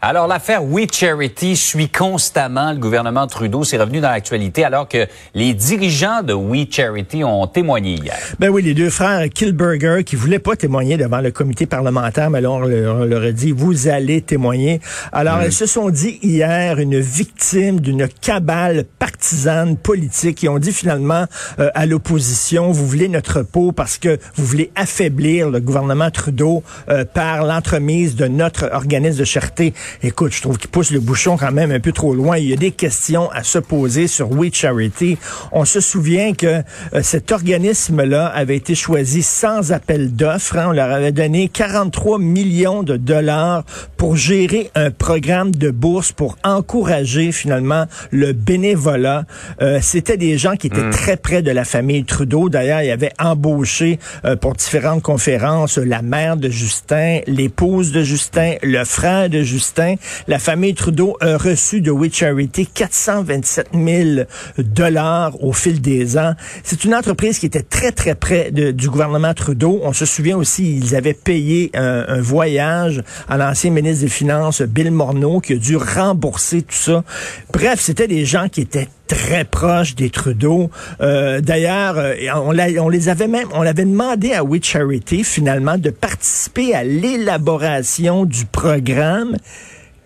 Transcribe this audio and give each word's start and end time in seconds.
Alors, 0.00 0.28
l'affaire 0.28 0.64
We 0.64 0.86
Charity 0.88 1.56
suit 1.56 1.88
constamment 1.88 2.70
le 2.70 2.78
gouvernement 2.78 3.26
Trudeau. 3.26 3.64
C'est 3.64 3.78
revenu 3.78 4.00
dans 4.00 4.10
l'actualité 4.10 4.64
alors 4.64 4.86
que 4.86 5.08
les 5.34 5.54
dirigeants 5.54 6.22
de 6.22 6.32
We 6.32 6.68
Charity 6.70 7.24
ont 7.24 7.48
témoigné 7.48 7.94
hier. 7.94 8.14
Ben 8.38 8.48
oui, 8.48 8.62
les 8.62 8.74
deux 8.74 8.90
frères 8.90 9.28
Kilberger 9.28 10.04
qui 10.04 10.14
voulaient 10.14 10.38
pas 10.38 10.54
témoigner 10.54 10.96
devant 10.96 11.20
le 11.20 11.32
comité 11.32 11.66
parlementaire, 11.66 12.30
mais 12.30 12.40
là, 12.40 12.52
on 12.52 12.60
leur, 12.60 13.22
a 13.22 13.32
dit, 13.32 13.50
vous 13.50 13.88
allez 13.88 14.22
témoigner. 14.22 14.80
Alors, 15.12 15.42
ils 15.42 15.52
se 15.52 15.66
sont 15.66 15.90
dit 15.90 16.20
hier 16.22 16.78
une 16.78 17.00
victime 17.00 17.80
d'une 17.80 18.06
cabale 18.06 18.84
partisane 19.00 19.76
politique. 19.76 20.44
Ils 20.44 20.48
ont 20.48 20.60
dit 20.60 20.72
finalement 20.72 21.24
euh, 21.58 21.70
à 21.74 21.86
l'opposition, 21.86 22.70
vous 22.70 22.86
voulez 22.86 23.08
notre 23.08 23.42
peau 23.42 23.72
parce 23.72 23.98
que 23.98 24.16
vous 24.36 24.44
voulez 24.44 24.70
affaiblir 24.76 25.50
le 25.50 25.58
gouvernement 25.58 26.12
Trudeau 26.12 26.62
euh, 26.88 27.04
par 27.04 27.44
l'entremise 27.44 28.14
de 28.14 28.28
notre 28.28 28.70
organisme 28.72 29.18
de 29.18 29.24
charité. 29.24 29.74
Écoute, 30.02 30.32
je 30.32 30.42
trouve 30.42 30.58
qu'il 30.58 30.70
pousse 30.70 30.90
le 30.90 31.00
bouchon 31.00 31.36
quand 31.36 31.52
même 31.52 31.70
un 31.70 31.80
peu 31.80 31.92
trop 31.92 32.14
loin. 32.14 32.38
Il 32.38 32.48
y 32.48 32.52
a 32.52 32.56
des 32.56 32.70
questions 32.70 33.30
à 33.30 33.42
se 33.42 33.58
poser 33.58 34.06
sur 34.06 34.30
We 34.30 34.50
Charity. 34.52 35.18
On 35.52 35.64
se 35.64 35.80
souvient 35.80 36.32
que 36.32 36.46
euh, 36.46 37.02
cet 37.02 37.32
organisme-là 37.32 38.26
avait 38.26 38.56
été 38.56 38.74
choisi 38.74 39.22
sans 39.22 39.72
appel 39.72 40.14
d'offres. 40.14 40.56
Hein. 40.56 40.66
On 40.68 40.72
leur 40.72 40.90
avait 40.90 41.12
donné 41.12 41.48
43 41.48 42.18
millions 42.18 42.82
de 42.82 42.96
dollars 42.96 43.64
pour 43.96 44.16
gérer 44.16 44.70
un 44.74 44.90
programme 44.90 45.54
de 45.54 45.70
bourse 45.70 46.12
pour 46.12 46.36
encourager 46.44 47.32
finalement 47.32 47.86
le 48.10 48.32
bénévolat. 48.32 49.24
Euh, 49.60 49.78
C'était 49.82 50.16
des 50.16 50.38
gens 50.38 50.56
qui 50.56 50.68
étaient 50.68 50.82
hmm. 50.82 50.90
très 50.90 51.16
près 51.16 51.42
de 51.42 51.50
la 51.50 51.64
famille 51.64 52.04
Trudeau. 52.04 52.48
D'ailleurs, 52.48 52.82
il 52.82 52.90
avait 52.90 53.12
embauché 53.18 53.98
euh, 54.24 54.36
pour 54.36 54.54
différentes 54.54 55.02
conférences 55.02 55.78
la 55.78 56.02
mère 56.02 56.36
de 56.36 56.48
Justin, 56.48 57.20
l'épouse 57.26 57.92
de 57.92 58.02
Justin, 58.02 58.54
le 58.62 58.84
frère 58.84 59.28
de 59.28 59.42
Justin 59.42 59.77
la 60.26 60.38
famille 60.38 60.74
Trudeau 60.74 61.16
a 61.20 61.36
reçu 61.36 61.80
de 61.80 61.90
We 61.90 62.12
Charity 62.12 62.66
427 62.66 63.68
000 63.74 64.26
dollars 64.58 65.42
au 65.42 65.52
fil 65.52 65.80
des 65.80 66.18
ans. 66.18 66.32
C'est 66.64 66.84
une 66.84 66.94
entreprise 66.94 67.38
qui 67.38 67.46
était 67.46 67.62
très, 67.62 67.92
très 67.92 68.14
près 68.14 68.50
du 68.50 68.88
gouvernement 68.88 69.34
Trudeau. 69.34 69.80
On 69.82 69.92
se 69.92 70.06
souvient 70.06 70.36
aussi, 70.36 70.76
ils 70.76 70.96
avaient 70.96 71.14
payé 71.14 71.70
un, 71.74 72.20
voyage 72.20 73.02
à 73.28 73.36
l'ancien 73.36 73.70
ministre 73.70 74.04
des 74.04 74.10
Finances, 74.10 74.62
Bill 74.62 74.90
Morneau, 74.90 75.40
qui 75.40 75.54
a 75.54 75.56
dû 75.56 75.76
rembourser 75.76 76.62
tout 76.62 76.74
ça. 76.74 77.04
Bref, 77.52 77.80
c'était 77.80 78.08
des 78.08 78.24
gens 78.24 78.48
qui 78.48 78.60
étaient 78.60 78.88
très 79.06 79.44
proches 79.44 79.94
des 79.94 80.10
Trudeau. 80.10 80.70
Euh, 81.00 81.40
D'ailleurs, 81.40 81.98
euh, 81.98 82.14
on, 82.34 82.54
on, 82.80 82.88
les 82.88 83.08
avait 83.08 83.26
même, 83.26 83.48
on 83.54 83.62
l'avait 83.62 83.84
demandé 83.84 84.32
à 84.32 84.44
We 84.44 84.62
Charity 84.62 85.24
finalement 85.24 85.78
de 85.78 85.90
participer 85.90 86.74
à 86.74 86.84
l'élaboration 86.84 88.24
du 88.24 88.44
programme 88.44 89.36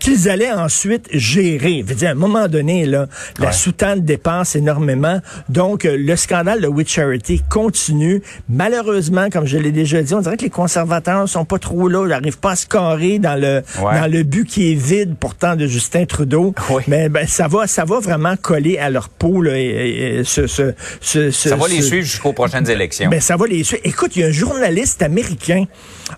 qu'ils 0.02 0.28
allaient 0.28 0.52
ensuite 0.52 1.08
gérer. 1.12 1.82
Veux 1.86 1.94
dire, 1.94 2.08
à 2.08 2.12
un 2.12 2.16
moment 2.16 2.48
donné, 2.48 2.86
là, 2.86 3.06
la 3.38 3.52
soutane 3.52 4.00
dépasse 4.00 4.56
énormément. 4.56 5.20
Donc, 5.48 5.84
euh, 5.84 5.96
le 5.96 6.16
scandale 6.16 6.60
de 6.60 6.66
We 6.66 6.86
Charity 6.86 7.40
continue. 7.48 8.22
Malheureusement, 8.48 9.28
comme 9.30 9.46
je 9.46 9.58
l'ai 9.58 9.70
déjà 9.70 10.02
dit, 10.02 10.12
on 10.14 10.20
dirait 10.20 10.36
que 10.36 10.42
les 10.42 10.50
conservateurs 10.50 11.28
sont 11.28 11.44
pas 11.44 11.58
trop 11.58 11.88
là. 11.88 12.02
Ils 12.04 12.08
n'arrivent 12.08 12.38
pas 12.38 12.52
à 12.52 12.56
se 12.56 12.66
carrer 12.66 13.18
dans 13.18 13.40
le, 13.40 13.62
dans 13.80 14.10
le 14.10 14.22
but 14.24 14.44
qui 14.44 14.72
est 14.72 14.74
vide, 14.74 15.14
pourtant, 15.18 15.54
de 15.54 15.66
Justin 15.66 16.04
Trudeau. 16.04 16.52
Mais 16.88 17.08
ben, 17.08 17.26
ça 17.26 17.46
va, 17.46 17.66
ça 17.69 17.84
va 17.84 18.00
vraiment 18.00 18.34
coller 18.36 18.78
à 18.78 18.90
leur 18.90 19.08
peau, 19.08 19.40
là, 19.40 19.56
et, 19.56 20.22
ce, 20.24 20.46
ce, 20.46 20.74
ce, 21.00 21.30
ça 21.30 21.56
va 21.56 21.69
les 21.69 21.82
suivre 21.82 22.04
jusqu'aux 22.04 22.32
prochaines 22.32 22.69
élections. 22.69 23.08
Ben, 23.08 23.20
ça 23.20 23.36
va 23.36 23.46
les 23.46 23.62
suivre. 23.62 23.82
Écoute, 23.84 24.16
il 24.16 24.22
y 24.22 24.24
a 24.24 24.28
un 24.28 24.32
journaliste 24.32 25.02
américain, 25.02 25.64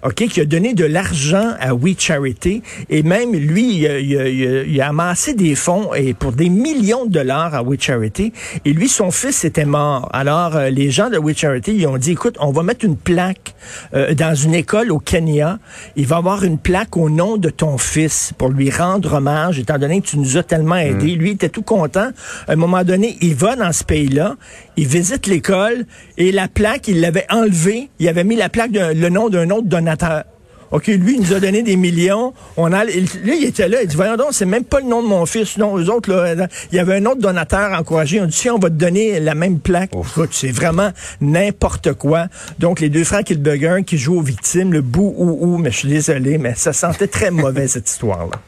OK, 0.02 0.14
qui 0.14 0.40
a 0.40 0.44
donné 0.46 0.72
de 0.72 0.84
l'argent 0.84 1.52
à 1.60 1.74
We 1.74 1.94
Charity 1.98 2.62
et 2.88 3.02
même 3.02 3.32
lui, 3.32 3.73
il 3.74 4.80
a, 4.80 4.88
amassé 4.88 5.34
des 5.34 5.54
fonds 5.54 5.94
et 5.94 6.14
pour 6.14 6.32
des 6.32 6.48
millions 6.48 7.06
de 7.06 7.10
dollars 7.10 7.54
à 7.54 7.62
We 7.62 7.80
Charity. 7.80 8.32
Et 8.64 8.72
lui, 8.72 8.88
son 8.88 9.10
fils 9.10 9.44
était 9.44 9.64
mort. 9.64 10.08
Alors, 10.12 10.56
euh, 10.56 10.70
les 10.70 10.90
gens 10.90 11.10
de 11.10 11.18
We 11.18 11.36
Charity, 11.36 11.74
ils 11.74 11.86
ont 11.86 11.98
dit, 11.98 12.12
écoute, 12.12 12.36
on 12.40 12.52
va 12.52 12.62
mettre 12.62 12.84
une 12.84 12.96
plaque 12.96 13.54
euh, 13.94 14.14
dans 14.14 14.34
une 14.34 14.54
école 14.54 14.92
au 14.92 14.98
Kenya. 14.98 15.58
Il 15.96 16.06
va 16.06 16.16
avoir 16.16 16.44
une 16.44 16.58
plaque 16.58 16.96
au 16.96 17.10
nom 17.10 17.36
de 17.36 17.50
ton 17.50 17.78
fils 17.78 18.32
pour 18.36 18.48
lui 18.48 18.70
rendre 18.70 19.14
hommage, 19.14 19.58
étant 19.58 19.78
donné 19.78 20.00
que 20.00 20.06
tu 20.06 20.18
nous 20.18 20.36
as 20.36 20.42
tellement 20.42 20.76
mm. 20.76 20.88
aidés. 20.88 21.14
Lui, 21.14 21.30
il 21.30 21.34
était 21.34 21.48
tout 21.48 21.62
content. 21.62 22.10
À 22.48 22.52
un 22.52 22.56
moment 22.56 22.84
donné, 22.84 23.16
il 23.20 23.34
va 23.34 23.56
dans 23.56 23.72
ce 23.72 23.84
pays-là, 23.84 24.36
il 24.76 24.86
visite 24.86 25.26
l'école 25.26 25.86
et 26.18 26.32
la 26.32 26.48
plaque, 26.48 26.88
il 26.88 27.00
l'avait 27.00 27.26
enlevée. 27.30 27.90
Il 27.98 28.08
avait 28.08 28.24
mis 28.24 28.36
la 28.36 28.48
plaque, 28.48 28.72
de, 28.72 28.92
le 28.92 29.08
nom 29.08 29.28
d'un 29.28 29.50
autre 29.50 29.66
donateur. 29.66 30.24
OK, 30.70 30.86
lui, 30.86 31.14
il 31.14 31.20
nous 31.20 31.32
a 31.32 31.40
donné 31.40 31.62
des 31.62 31.76
millions. 31.76 32.32
On 32.56 32.72
a, 32.72 32.84
là, 32.84 32.90
il 32.90 33.44
était 33.44 33.68
là. 33.68 33.82
Il 33.82 33.88
dit, 33.88 33.96
voyons 33.96 34.16
donc, 34.16 34.28
c'est 34.32 34.46
même 34.46 34.64
pas 34.64 34.80
le 34.80 34.86
nom 34.86 35.02
de 35.02 35.08
mon 35.08 35.26
fils. 35.26 35.56
Non, 35.58 35.78
eux 35.78 35.90
autres, 35.90 36.12
là, 36.12 36.48
il 36.72 36.76
y 36.76 36.78
avait 36.78 36.96
un 36.96 37.06
autre 37.06 37.20
donateur 37.20 37.72
encouragé. 37.78 38.20
On 38.20 38.26
dit, 38.26 38.36
si 38.36 38.50
on 38.50 38.58
va 38.58 38.70
te 38.70 38.74
donner 38.74 39.20
la 39.20 39.34
même 39.34 39.58
plaque. 39.58 39.90
C'est 40.30 40.50
vraiment 40.50 40.90
n'importe 41.20 41.92
quoi. 41.94 42.26
Donc, 42.58 42.80
les 42.80 42.88
deux 42.88 43.04
frères 43.04 43.24
Kilbugger 43.24 43.82
qui 43.86 43.98
jouent 43.98 44.18
aux 44.18 44.22
victimes, 44.22 44.72
le 44.72 44.80
bout 44.80 45.14
ou 45.16 45.38
ou, 45.40 45.58
mais 45.58 45.70
je 45.70 45.78
suis 45.78 45.88
désolé, 45.88 46.38
mais 46.38 46.54
ça 46.54 46.72
sentait 46.72 47.06
très 47.06 47.30
mauvais, 47.30 47.68
cette 47.74 47.88
histoire-là. 47.88 48.38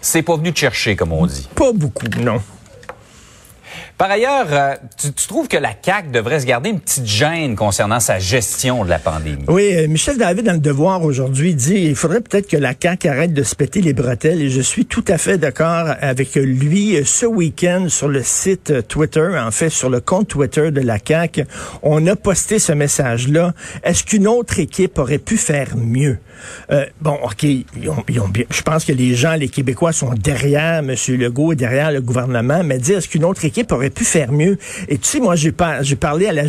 C'est 0.00 0.22
pas 0.22 0.36
venu 0.36 0.52
te 0.52 0.58
chercher, 0.58 0.96
comme 0.96 1.12
on 1.12 1.26
dit. 1.26 1.48
Pas 1.54 1.72
beaucoup, 1.72 2.06
non. 2.20 2.40
Par 3.96 4.10
ailleurs, 4.10 4.46
euh, 4.50 4.74
tu, 5.00 5.26
trouves 5.28 5.46
que 5.46 5.56
la 5.56 5.70
CAQ 5.80 6.10
devrait 6.10 6.40
se 6.40 6.46
garder 6.46 6.70
une 6.70 6.80
petite 6.80 7.06
gêne 7.06 7.54
concernant 7.54 8.00
sa 8.00 8.18
gestion 8.18 8.84
de 8.84 8.90
la 8.90 8.98
pandémie? 8.98 9.44
Oui, 9.46 9.72
euh, 9.72 9.86
Michel 9.86 10.18
David, 10.18 10.46
dans 10.46 10.52
le 10.54 10.58
Devoir 10.58 11.02
aujourd'hui, 11.04 11.54
dit 11.54 11.76
il 11.76 11.94
faudrait 11.94 12.20
peut-être 12.20 12.48
que 12.48 12.56
la 12.56 12.74
CAQ 12.80 13.08
arrête 13.08 13.32
de 13.32 13.42
se 13.44 13.54
péter 13.54 13.80
les 13.82 13.92
bretelles 13.92 14.42
et 14.42 14.50
je 14.50 14.60
suis 14.60 14.86
tout 14.86 15.04
à 15.06 15.16
fait 15.16 15.38
d'accord 15.38 15.94
avec 16.00 16.34
lui. 16.34 16.98
Ce 17.04 17.24
week-end, 17.24 17.86
sur 17.88 18.08
le 18.08 18.24
site 18.24 18.88
Twitter, 18.88 19.28
en 19.38 19.52
fait, 19.52 19.70
sur 19.70 19.90
le 19.90 20.00
compte 20.00 20.26
Twitter 20.26 20.72
de 20.72 20.80
la 20.80 20.98
CAQ, 20.98 21.44
on 21.82 22.04
a 22.08 22.16
posté 22.16 22.58
ce 22.58 22.72
message-là. 22.72 23.54
Est-ce 23.84 24.02
qu'une 24.02 24.26
autre 24.26 24.58
équipe 24.58 24.98
aurait 24.98 25.18
pu 25.18 25.36
faire 25.36 25.76
mieux? 25.76 26.18
Euh, 26.70 26.84
bon, 27.00 27.18
OK, 27.22 27.44
ils 27.44 27.66
ont, 27.88 28.04
je 28.50 28.62
pense 28.62 28.84
que 28.84 28.92
les 28.92 29.14
gens, 29.14 29.34
les 29.34 29.48
Québécois 29.48 29.92
sont 29.92 30.12
derrière 30.14 30.78
M. 30.78 30.94
Legault, 31.08 31.54
derrière 31.54 31.92
le 31.92 32.00
gouvernement, 32.00 32.62
mais 32.64 32.78
dire 32.78 32.98
est-ce 32.98 33.08
qu'une 33.08 33.24
autre 33.24 33.44
équipe 33.44 33.72
aurait 33.72 33.83
pu 33.90 34.04
faire 34.04 34.32
mieux. 34.32 34.58
Et 34.88 34.98
tu 34.98 35.08
sais, 35.08 35.20
moi, 35.20 35.34
j'ai 35.36 35.52
parlé 35.52 36.26
à 36.26 36.32
la, 36.32 36.44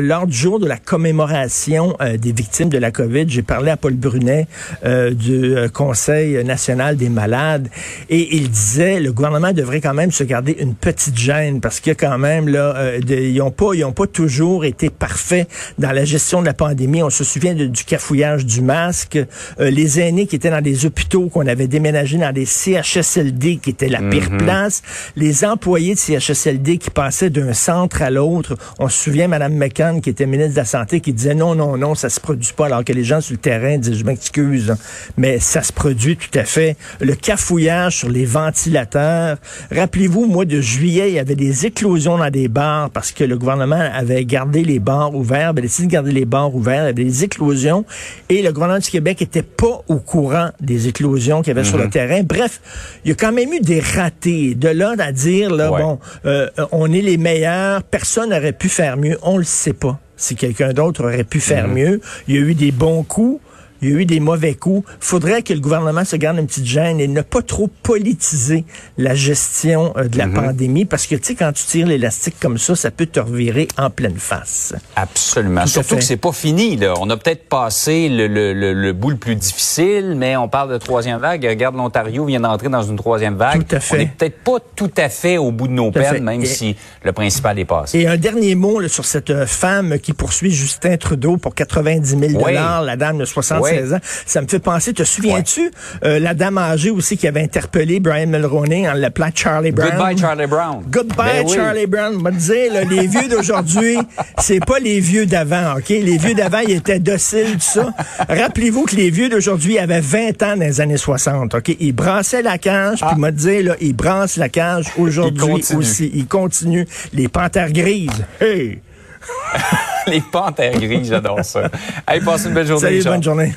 lors 0.00 0.26
du 0.26 0.36
jour 0.36 0.58
de 0.58 0.66
la 0.66 0.76
commémoration 0.76 1.96
euh, 2.00 2.16
des 2.16 2.32
victimes 2.32 2.68
de 2.68 2.78
la 2.78 2.90
COVID, 2.90 3.26
j'ai 3.28 3.42
parlé 3.42 3.70
à 3.70 3.76
Paul 3.76 3.94
Brunet 3.94 4.46
euh, 4.84 5.10
du 5.12 5.56
euh, 5.56 5.68
Conseil 5.68 6.42
national 6.44 6.96
des 6.96 7.08
malades 7.08 7.68
et 8.08 8.36
il 8.36 8.50
disait 8.50 9.00
le 9.00 9.12
gouvernement 9.12 9.52
devrait 9.52 9.80
quand 9.80 9.94
même 9.94 10.10
se 10.10 10.24
garder 10.24 10.56
une 10.60 10.74
petite 10.74 11.16
gêne 11.16 11.60
parce 11.60 11.80
que 11.80 11.90
quand 11.90 12.18
même 12.18 12.48
là, 12.48 12.92
ils 13.08 13.36
n'ont 13.36 13.50
pas, 13.50 13.74
ils 13.74 13.84
ont 13.84 13.92
pas 13.92 14.06
toujours 14.06 14.64
été 14.64 14.90
parfaits 14.90 15.48
dans 15.78 15.92
la 15.92 16.04
gestion 16.04 16.40
de 16.40 16.46
la 16.46 16.54
pandémie. 16.54 17.02
On 17.02 17.10
se 17.10 17.24
souvient 17.24 17.54
du 17.54 17.84
cafouillage 17.84 18.46
du 18.46 18.60
masque, 18.60 19.18
les 19.58 20.00
aînés 20.00 20.26
qui 20.26 20.36
étaient 20.36 20.50
dans 20.50 20.62
des 20.62 20.86
hôpitaux 20.86 21.28
qu'on 21.28 21.46
avait 21.46 21.66
déménagés 21.66 22.18
dans 22.18 22.32
des 22.32 22.46
CHSLD 22.46 23.58
qui 23.58 23.70
étaient 23.70 23.88
la 23.88 24.00
pire 24.00 24.30
mm-hmm. 24.30 24.38
place, 24.38 24.82
les 25.16 25.44
employés 25.44 25.94
de 25.94 25.98
CHSLD 25.98 26.77
qui 26.78 26.90
passaient 26.90 27.30
d'un 27.30 27.52
centre 27.52 28.02
à 28.02 28.10
l'autre. 28.10 28.56
On 28.78 28.88
se 28.88 29.04
souvient, 29.04 29.28
Mme 29.28 29.54
McCann, 29.54 30.00
qui 30.00 30.10
était 30.10 30.26
ministre 30.26 30.52
de 30.52 30.56
la 30.56 30.64
Santé, 30.64 31.00
qui 31.00 31.12
disait 31.12 31.34
non, 31.34 31.54
non, 31.54 31.76
non, 31.76 31.94
ça 31.94 32.08
se 32.08 32.20
produit 32.20 32.52
pas, 32.56 32.66
alors 32.66 32.84
que 32.84 32.92
les 32.92 33.04
gens 33.04 33.20
sur 33.20 33.32
le 33.32 33.38
terrain 33.38 33.78
disent, 33.78 33.98
je 33.98 34.04
m'excuse, 34.04 34.74
mais 35.16 35.38
ça 35.38 35.62
se 35.62 35.72
produit 35.72 36.16
tout 36.16 36.36
à 36.38 36.44
fait. 36.44 36.76
Le 37.00 37.14
cafouillage 37.14 37.98
sur 37.98 38.08
les 38.08 38.24
ventilateurs. 38.24 39.36
Rappelez-vous, 39.70 40.22
au 40.22 40.26
mois 40.26 40.44
de 40.44 40.60
juillet, 40.60 41.10
il 41.10 41.14
y 41.14 41.18
avait 41.18 41.34
des 41.34 41.66
éclosions 41.66 42.18
dans 42.18 42.30
des 42.30 42.48
bars 42.48 42.90
parce 42.90 43.12
que 43.12 43.24
le 43.24 43.36
gouvernement 43.36 43.88
avait 43.92 44.24
gardé 44.24 44.62
les 44.62 44.78
bars 44.78 45.14
ouverts, 45.14 45.50
avait 45.50 45.62
décidé 45.62 45.88
de 45.88 45.92
garder 45.92 46.12
les 46.12 46.24
bars 46.24 46.54
ouverts, 46.54 46.82
il 46.82 46.86
y 46.86 46.90
avait 46.90 47.04
des 47.04 47.24
éclosions 47.24 47.84
et 48.28 48.42
le 48.42 48.52
gouvernement 48.52 48.80
du 48.80 48.90
Québec 48.90 49.22
était 49.22 49.42
pas 49.42 49.82
au 49.88 49.96
courant 49.96 50.50
des 50.60 50.88
éclosions 50.88 51.42
qu'il 51.42 51.48
y 51.54 51.58
avait 51.58 51.64
sur 51.64 51.78
le 51.78 51.84
mhm. 51.84 51.90
terrain. 51.90 52.22
Bref, 52.22 52.60
il 53.04 53.08
y 53.08 53.12
a 53.12 53.14
quand 53.14 53.32
même 53.32 53.52
eu 53.52 53.60
des 53.60 53.80
ratés. 53.80 54.54
De 54.54 54.68
là 54.68 54.94
à 54.98 55.12
dire, 55.12 55.50
là, 55.50 55.70
bon, 55.70 55.98
euh, 56.24 56.48
on 56.72 56.92
est 56.92 57.00
les 57.00 57.16
meilleurs, 57.16 57.82
personne 57.82 58.30
n'aurait 58.30 58.52
pu 58.52 58.68
faire 58.68 58.96
mieux. 58.96 59.18
On 59.22 59.38
le 59.38 59.44
sait 59.44 59.72
pas 59.72 59.98
si 60.16 60.34
quelqu'un 60.34 60.72
d'autre 60.72 61.04
aurait 61.04 61.24
pu 61.24 61.40
faire 61.40 61.68
mieux. 61.68 62.00
Il 62.26 62.34
y 62.34 62.38
a 62.38 62.40
eu 62.40 62.54
des 62.54 62.72
bons 62.72 63.02
coups. 63.02 63.40
Il 63.82 63.90
y 63.90 63.92
a 63.92 63.96
eu 64.00 64.04
des 64.06 64.20
mauvais 64.20 64.54
coups. 64.54 64.88
faudrait 65.00 65.42
que 65.42 65.52
le 65.52 65.60
gouvernement 65.60 66.04
se 66.04 66.16
garde 66.16 66.38
une 66.38 66.46
petite 66.46 66.66
gêne 66.66 67.00
et 67.00 67.08
ne 67.08 67.20
pas 67.22 67.42
trop 67.42 67.68
politiser 67.82 68.64
la 68.96 69.14
gestion 69.14 69.92
euh, 69.96 70.08
de 70.08 70.18
la 70.18 70.26
pandémie 70.28 70.84
parce 70.84 71.06
que, 71.06 71.14
tu 71.14 71.24
sais, 71.24 71.34
quand 71.34 71.52
tu 71.52 71.64
tires 71.64 71.86
l'élastique 71.86 72.36
comme 72.40 72.58
ça, 72.58 72.74
ça 72.76 72.90
peut 72.90 73.06
te 73.06 73.20
revirer 73.20 73.68
en 73.76 73.90
pleine 73.90 74.18
face. 74.18 74.74
Absolument. 74.96 75.62
Tout 75.62 75.68
Surtout 75.68 75.96
que 75.96 76.02
c'est 76.04 76.16
pas 76.16 76.32
fini. 76.32 76.76
Là. 76.76 76.94
On 77.00 77.08
a 77.10 77.16
peut-être 77.16 77.48
passé 77.48 78.08
le, 78.08 78.26
le, 78.26 78.52
le, 78.52 78.72
le 78.72 78.92
bout 78.92 79.10
le 79.10 79.16
plus 79.16 79.36
difficile, 79.36 80.14
mais 80.16 80.36
on 80.36 80.48
parle 80.48 80.72
de 80.72 80.78
troisième 80.78 81.18
vague. 81.18 81.44
Regarde, 81.48 81.76
l'Ontario 81.76 82.24
vient 82.24 82.40
d'entrer 82.40 82.68
dans 82.68 82.82
une 82.82 82.96
troisième 82.96 83.36
vague. 83.36 83.66
Tout 83.66 83.76
à 83.76 83.80
fait. 83.80 83.94
On 83.94 83.98
n'est 83.98 84.06
peut-être 84.06 84.38
pas 84.42 84.58
tout 84.76 84.90
à 84.96 85.08
fait 85.08 85.38
au 85.38 85.50
bout 85.52 85.68
de 85.68 85.72
nos 85.72 85.90
Tout 85.90 86.00
peines, 86.00 86.24
même 86.24 86.42
Et- 86.42 86.46
si 86.46 86.76
le 87.04 87.12
principal 87.12 87.58
est 87.58 87.64
passé. 87.64 88.00
Et 88.00 88.06
un 88.08 88.16
dernier 88.16 88.54
mot 88.54 88.80
là, 88.80 88.88
sur 88.88 89.04
cette 89.04 89.30
euh, 89.30 89.46
femme 89.46 89.98
qui 89.98 90.12
poursuit 90.12 90.50
Justin 90.50 90.96
Trudeau 90.96 91.36
pour 91.36 91.54
90 91.54 92.08
000 92.18 92.42
Oui. 92.44 92.52
la 92.54 92.96
dame 92.96 93.18
de 93.18 93.24
76 93.24 93.67
Oui. 93.72 93.94
ans. 93.94 93.98
Ça 94.26 94.42
me 94.42 94.46
fait 94.46 94.58
penser, 94.58 94.92
te 94.92 95.04
souviens-tu, 95.04 95.70
euh, 96.04 96.18
la 96.18 96.34
dame 96.34 96.58
âgée 96.58 96.90
aussi 96.90 97.16
qui 97.16 97.26
avait 97.26 97.42
interpellé 97.42 98.00
Brian 98.00 98.26
Mulroney 98.26 98.88
en 98.88 98.94
l'appelant 98.94 99.30
Charlie 99.34 99.70
Brown? 99.72 99.90
Goodbye, 99.90 100.18
Charlie 100.18 100.46
Brown. 100.46 100.82
Goodbye, 100.88 101.16
Ben 101.16 101.46
oui. 101.46 101.54
Charlie 101.54 101.86
Brown. 101.86 102.16
On 102.18 102.22
va 102.22 102.30
te 102.30 102.36
dire, 102.36 102.72
là, 102.72 102.84
les 102.84 103.06
vieux 103.06 103.28
d'aujourd'hui, 103.28 103.98
c'est 104.38 104.64
pas 104.64 104.78
les 104.78 105.00
vieux 105.00 105.26
d'avant, 105.26 105.76
OK? 105.76 105.88
Les 105.88 106.18
vieux 106.18 106.34
d'avant, 106.34 106.60
ils 106.60 106.72
étaient 106.76 106.98
dociles, 106.98 107.54
tout 107.54 107.60
ça. 107.60 107.92
Rappelez-vous 108.28 108.84
que 108.84 108.96
les 108.96 109.10
vieux 109.10 109.28
d'aujourd'hui 109.28 109.78
avaient 109.78 110.00
20 110.00 110.42
ans 110.42 110.56
dans 110.56 110.60
les 110.60 110.80
années 110.80 110.96
60, 110.96 111.54
OK? 111.54 111.76
Ils 111.80 111.92
brassaient 111.92 112.42
la 112.42 112.58
cage, 112.58 113.00
puis 113.00 113.18
m'a 113.20 113.30
dit, 113.30 113.62
là, 113.62 113.74
ils 113.80 113.94
brassent 113.94 114.36
la 114.36 114.48
cage 114.48 114.86
aujourd'hui 114.98 115.64
aussi. 115.76 116.10
Ils 116.14 116.26
continuent. 116.26 116.86
Les 117.12 117.28
panthères 117.28 117.72
grises. 117.72 118.10
Hey! 118.40 118.80
Les 120.10 120.20
panthères 120.20 120.78
grises, 120.78 121.08
j'adore 121.08 121.44
ça. 121.44 121.70
Hey, 122.06 122.20
passez 122.20 122.48
une 122.48 122.54
belle 122.54 122.66
journée, 122.66 122.80
Salut, 122.80 123.04
bonne 123.04 123.22
journée. 123.22 123.54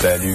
Salut. 0.00 0.34